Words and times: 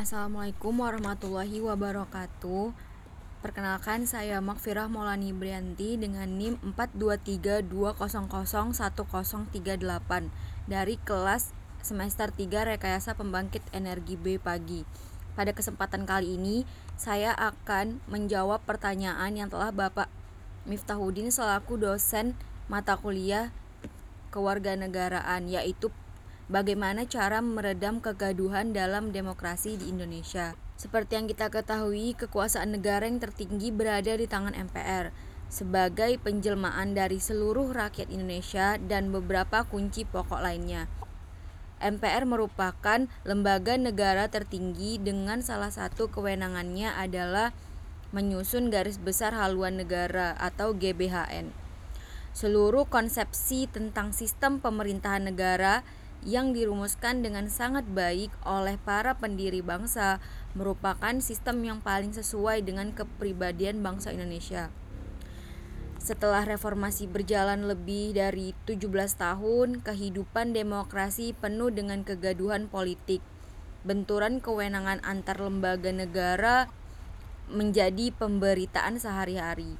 Assalamualaikum 0.00 0.80
warahmatullahi 0.80 1.60
wabarakatuh. 1.60 2.72
Perkenalkan 3.44 4.08
saya 4.08 4.40
Makfirah 4.40 4.88
Maulani 4.88 5.28
Brianti 5.36 6.00
dengan 6.00 6.24
NIM 6.24 6.56
423200138 6.72 8.80
dari 10.72 10.96
kelas 11.04 11.52
semester 11.84 12.32
3 12.32 12.72
Rekayasa 12.72 13.12
Pembangkit 13.12 13.60
Energi 13.76 14.16
B 14.16 14.40
pagi. 14.40 14.88
Pada 15.36 15.52
kesempatan 15.52 16.08
kali 16.08 16.40
ini, 16.40 16.64
saya 16.96 17.36
akan 17.36 18.00
menjawab 18.08 18.64
pertanyaan 18.64 19.36
yang 19.36 19.52
telah 19.52 19.68
Bapak 19.68 20.08
Miftahudin 20.64 21.28
selaku 21.28 21.76
dosen 21.76 22.40
mata 22.72 22.96
kuliah 22.96 23.52
kewarganegaraan 24.32 25.52
yaitu 25.52 25.92
bagaimana 26.50 27.06
cara 27.06 27.38
meredam 27.38 28.02
kegaduhan 28.02 28.74
dalam 28.74 29.14
demokrasi 29.14 29.78
di 29.78 29.94
Indonesia. 29.94 30.58
Seperti 30.74 31.14
yang 31.14 31.30
kita 31.30 31.46
ketahui, 31.48 32.18
kekuasaan 32.18 32.74
negara 32.74 33.06
yang 33.06 33.22
tertinggi 33.22 33.70
berada 33.70 34.18
di 34.18 34.26
tangan 34.26 34.58
MPR 34.58 35.14
sebagai 35.50 36.14
penjelmaan 36.22 36.94
dari 36.94 37.18
seluruh 37.18 37.74
rakyat 37.74 38.10
Indonesia 38.10 38.78
dan 38.78 39.10
beberapa 39.10 39.66
kunci 39.66 40.06
pokok 40.06 40.38
lainnya. 40.38 40.86
MPR 41.80 42.28
merupakan 42.28 43.08
lembaga 43.26 43.74
negara 43.74 44.30
tertinggi 44.30 45.00
dengan 45.00 45.42
salah 45.42 45.72
satu 45.74 46.12
kewenangannya 46.12 46.92
adalah 46.92 47.50
menyusun 48.14 48.70
garis 48.70 48.98
besar 49.00 49.34
haluan 49.34 49.80
negara 49.80 50.38
atau 50.38 50.76
GBHN. 50.76 51.50
Seluruh 52.30 52.86
konsepsi 52.86 53.66
tentang 53.66 54.14
sistem 54.14 54.62
pemerintahan 54.62 55.26
negara 55.26 55.82
yang 56.24 56.52
dirumuskan 56.52 57.24
dengan 57.24 57.48
sangat 57.48 57.88
baik 57.88 58.28
oleh 58.44 58.76
para 58.76 59.16
pendiri 59.16 59.64
bangsa 59.64 60.20
merupakan 60.52 61.16
sistem 61.24 61.64
yang 61.64 61.78
paling 61.80 62.12
sesuai 62.12 62.60
dengan 62.60 62.92
kepribadian 62.92 63.80
bangsa 63.80 64.12
Indonesia. 64.12 64.68
Setelah 66.00 66.48
reformasi 66.48 67.04
berjalan 67.04 67.68
lebih 67.68 68.16
dari 68.16 68.56
17 68.64 68.88
tahun, 69.20 69.84
kehidupan 69.84 70.56
demokrasi 70.56 71.36
penuh 71.36 71.68
dengan 71.68 72.04
kegaduhan 72.08 72.72
politik. 72.72 73.20
Benturan 73.84 74.40
kewenangan 74.40 75.04
antar 75.04 75.40
lembaga 75.40 75.92
negara 75.92 76.72
menjadi 77.52 78.12
pemberitaan 78.16 78.96
sehari-hari. 78.96 79.76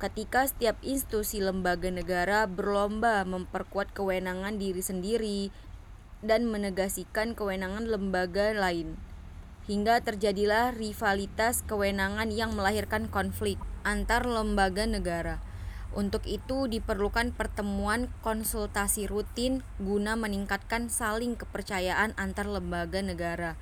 Ketika 0.00 0.48
setiap 0.48 0.80
institusi 0.80 1.44
lembaga 1.44 1.92
negara 1.92 2.48
berlomba 2.48 3.20
memperkuat 3.28 3.92
kewenangan 3.92 4.56
diri 4.56 4.80
sendiri 4.80 5.52
dan 6.20 6.48
menegasikan 6.48 7.32
kewenangan 7.32 7.88
lembaga 7.88 8.52
lain, 8.52 8.96
hingga 9.64 10.04
terjadilah 10.04 10.72
rivalitas 10.76 11.64
kewenangan 11.64 12.28
yang 12.28 12.52
melahirkan 12.52 13.08
konflik 13.08 13.56
antar 13.84 14.28
lembaga 14.28 14.84
negara. 14.84 15.40
Untuk 15.90 16.22
itu 16.30 16.70
diperlukan 16.70 17.34
pertemuan 17.34 18.06
konsultasi 18.22 19.10
rutin 19.10 19.66
guna 19.82 20.14
meningkatkan 20.14 20.86
saling 20.86 21.34
kepercayaan 21.34 22.14
antar 22.14 22.46
lembaga 22.46 23.02
negara. 23.02 23.58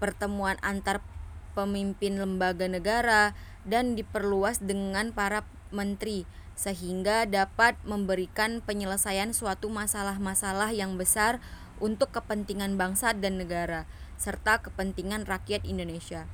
Pertemuan 0.00 0.56
antar 0.64 1.04
pemimpin 1.52 2.16
lembaga 2.16 2.64
negara 2.70 3.36
dan 3.68 3.98
diperluas 4.00 4.64
dengan 4.64 5.12
para 5.12 5.44
menteri 5.68 6.24
sehingga 6.58 7.28
dapat 7.28 7.78
memberikan 7.86 8.64
penyelesaian 8.64 9.30
suatu 9.30 9.70
masalah-masalah 9.70 10.74
yang 10.74 10.96
besar 10.96 11.38
untuk 11.78 12.14
kepentingan 12.14 12.78
bangsa 12.78 13.14
dan 13.14 13.40
negara 13.40 13.88
serta 14.18 14.60
kepentingan 14.60 15.24
rakyat 15.24 15.62
Indonesia. 15.62 16.26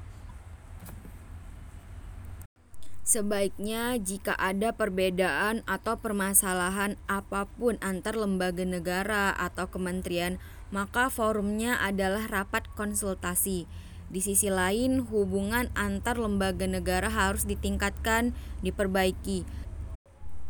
Sebaiknya 3.05 4.01
jika 4.01 4.33
ada 4.41 4.73
perbedaan 4.73 5.61
atau 5.69 6.01
permasalahan 6.01 6.97
apa 7.05 7.45
pun 7.45 7.77
antar 7.85 8.17
lembaga 8.17 8.65
negara 8.65 9.29
atau 9.37 9.69
kementerian, 9.69 10.41
maka 10.73 11.13
forumnya 11.13 11.77
adalah 11.85 12.25
rapat 12.33 12.65
konsultasi. 12.73 13.69
Di 14.09 14.21
sisi 14.25 14.49
lain, 14.49 15.05
hubungan 15.13 15.69
antar 15.77 16.17
lembaga 16.17 16.65
negara 16.65 17.13
harus 17.13 17.45
ditingkatkan, 17.45 18.33
diperbaiki, 18.65 19.45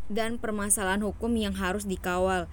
dan 0.07 0.39
permasalahan 0.39 1.03
hukum 1.03 1.35
yang 1.35 1.59
harus 1.59 1.83
dikawal, 1.83 2.47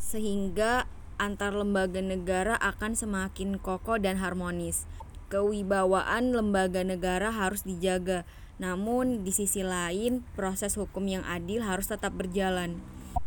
sehingga 0.00 0.88
antar 1.16 1.52
lembaga 1.56 2.00
negara 2.00 2.56
akan 2.60 2.96
semakin 2.96 3.60
kokoh 3.60 4.00
dan 4.00 4.20
harmonis. 4.20 4.88
Kewibawaan 5.32 6.30
lembaga 6.32 6.86
negara 6.86 7.34
harus 7.34 7.66
dijaga 7.66 8.22
namun 8.56 9.20
di 9.20 9.32
sisi 9.36 9.60
lain, 9.60 10.24
proses 10.32 10.80
hukum 10.80 11.04
yang 11.04 11.24
adil 11.28 11.60
harus 11.60 11.92
tetap 11.92 12.16
berjalan. 12.16 12.80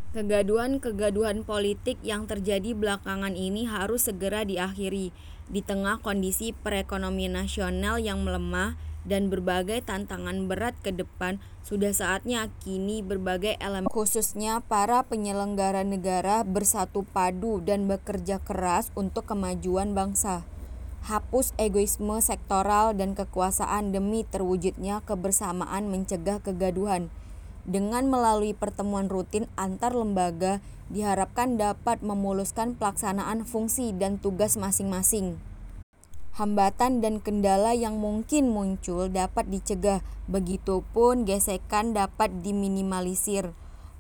Kegaduhan-kegaduhan 0.10 1.46
politik 1.46 2.02
yang 2.02 2.26
terjadi 2.26 2.74
belakangan 2.74 3.38
ini 3.38 3.70
harus 3.70 4.10
segera 4.10 4.42
diakhiri 4.42 5.14
di 5.50 5.62
tengah 5.62 6.02
kondisi 6.02 6.50
perekonomian 6.50 7.38
nasional 7.46 8.02
yang 8.02 8.26
melemah 8.26 8.74
dan 9.09 9.34
berbagai 9.34 9.81
tantangan 9.81 10.46
berat 10.46 10.78
ke 10.86 10.94
depan 10.94 11.42
sudah 11.66 11.90
saatnya 11.90 12.53
kini 12.62 13.02
berbagai 13.02 13.58
elemen 13.58 13.90
khususnya 13.90 14.62
para 14.70 15.02
penyelenggara 15.02 15.81
negara 15.81 16.46
bersatu 16.46 17.02
padu 17.09 17.58
dan 17.66 17.90
bekerja 17.90 18.38
keras 18.46 18.94
untuk 18.94 19.25
kemajuan 19.25 19.97
bangsa 19.97 20.46
hapus 21.06 21.56
egoisme 21.56 22.20
sektoral 22.20 22.92
dan 22.92 23.16
kekuasaan 23.16 23.96
demi 23.96 24.28
terwujudnya 24.28 25.00
kebersamaan 25.08 25.88
mencegah 25.88 26.44
kegaduhan. 26.44 27.08
Dengan 27.70 28.09
melalui 28.09 28.58
pertemuan 28.58 29.08
rutin 29.08 29.46
antar 29.53 29.94
lembaga, 29.94 30.59
diharapkan 30.90 31.56
dapat 31.56 32.02
memuluskan 32.02 32.74
pelaksanaan 32.74 33.46
fungsi 33.46 33.94
dan 33.94 34.18
tugas 34.18 34.58
masing-masing. 34.58 35.38
Hambatan 36.40 37.04
dan 37.04 37.20
kendala 37.20 37.76
yang 37.76 38.00
mungkin 38.00 38.48
muncul 38.48 39.12
dapat 39.12 39.52
dicegah, 39.52 40.00
begitupun 40.32 41.28
gesekan 41.28 41.92
dapat 41.92 42.32
diminimalisir. 42.40 43.52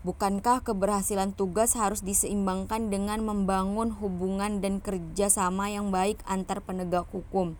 Bukankah 0.07 0.63
keberhasilan 0.63 1.35
tugas 1.35 1.75
harus 1.75 1.99
diseimbangkan 1.99 2.87
dengan 2.87 3.19
membangun 3.27 3.91
hubungan 3.91 4.63
dan 4.63 4.79
kerjasama 4.79 5.67
yang 5.67 5.91
baik 5.91 6.23
antar 6.23 6.63
penegak 6.63 7.11
hukum? 7.11 7.59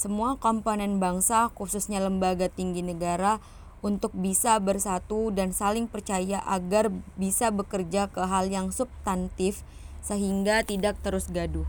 Semua 0.00 0.40
komponen 0.40 0.96
bangsa, 0.96 1.52
khususnya 1.52 2.00
lembaga 2.00 2.48
tinggi 2.48 2.80
negara, 2.80 3.36
untuk 3.84 4.16
bisa 4.16 4.56
bersatu 4.64 5.28
dan 5.28 5.52
saling 5.52 5.92
percaya 5.92 6.40
agar 6.48 6.88
bisa 7.20 7.52
bekerja 7.52 8.08
ke 8.08 8.24
hal 8.24 8.48
yang 8.48 8.72
substantif 8.72 9.60
sehingga 10.00 10.64
tidak 10.64 10.96
terus 11.04 11.28
gaduh. 11.28 11.68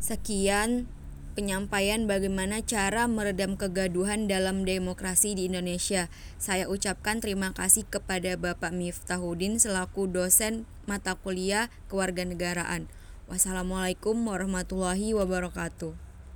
Sekian 0.00 0.88
penyampaian 1.36 2.08
bagaimana 2.08 2.64
cara 2.64 3.04
meredam 3.04 3.60
kegaduhan 3.60 4.32
dalam 4.32 4.64
demokrasi 4.64 5.36
di 5.36 5.44
Indonesia. 5.52 6.08
Saya 6.40 6.72
ucapkan 6.72 7.20
terima 7.20 7.52
kasih 7.52 7.84
kepada 7.84 8.32
Bapak 8.40 8.72
Miftahudin 8.72 9.60
selaku 9.60 10.08
dosen 10.08 10.64
mata 10.88 11.20
kuliah 11.20 11.68
kewarganegaraan. 11.92 12.88
Wassalamualaikum 13.28 14.16
warahmatullahi 14.24 15.12
wabarakatuh. 15.12 16.09